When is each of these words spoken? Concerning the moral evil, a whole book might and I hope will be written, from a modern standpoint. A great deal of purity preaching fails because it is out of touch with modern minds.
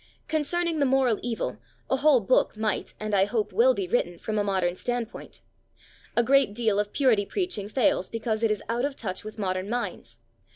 Concerning 0.27 0.79
the 0.79 0.85
moral 0.87 1.19
evil, 1.21 1.59
a 1.87 1.97
whole 1.97 2.21
book 2.21 2.57
might 2.57 2.95
and 2.99 3.13
I 3.13 3.25
hope 3.25 3.53
will 3.53 3.75
be 3.75 3.87
written, 3.87 4.17
from 4.17 4.39
a 4.39 4.43
modern 4.43 4.75
standpoint. 4.75 5.43
A 6.15 6.23
great 6.23 6.55
deal 6.55 6.79
of 6.79 6.91
purity 6.91 7.27
preaching 7.27 7.69
fails 7.69 8.09
because 8.09 8.41
it 8.41 8.49
is 8.49 8.63
out 8.67 8.83
of 8.83 8.95
touch 8.95 9.23
with 9.23 9.37
modern 9.37 9.69
minds. 9.69 10.17